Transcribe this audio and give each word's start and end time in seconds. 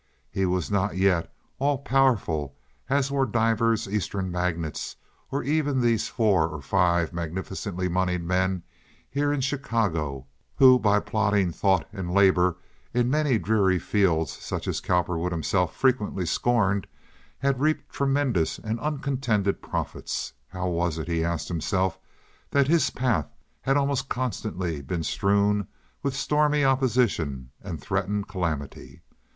He 0.31 0.47
was 0.47 0.71
not 0.71 0.97
yet 0.97 1.31
all 1.59 1.77
powerful 1.77 2.55
as 2.89 3.11
were 3.11 3.23
divers 3.27 3.87
Eastern 3.87 4.31
magnates, 4.31 4.95
or 5.29 5.43
even 5.43 5.79
these 5.79 6.07
four 6.07 6.47
or 6.47 6.59
five 6.59 7.13
magnificently 7.13 7.87
moneyed 7.87 8.23
men 8.23 8.63
here 9.11 9.31
in 9.31 9.41
Chicago 9.41 10.25
who, 10.55 10.79
by 10.79 10.99
plodding 11.01 11.51
thought 11.51 11.87
and 11.93 12.11
labor 12.11 12.55
in 12.95 13.11
many 13.11 13.37
dreary 13.37 13.77
fields 13.77 14.31
such 14.31 14.67
as 14.67 14.81
Cowperwood 14.81 15.31
himself 15.31 15.75
frequently 15.75 16.25
scorned, 16.25 16.87
had 17.37 17.59
reaped 17.59 17.89
tremendous 17.93 18.57
and 18.57 18.79
uncontended 18.79 19.61
profits. 19.61 20.33
How 20.47 20.67
was 20.67 20.97
it, 20.97 21.07
he 21.07 21.23
asked 21.23 21.47
himself, 21.47 21.99
that 22.49 22.67
his 22.67 22.89
path 22.89 23.27
had 23.61 23.77
almost 23.77 24.09
constantly 24.09 24.81
been 24.81 25.03
strewn 25.03 25.67
with 26.01 26.15
stormy 26.15 26.65
opposition 26.65 27.51
and 27.61 27.79
threatened 27.79 28.27
calamity? 28.27 29.03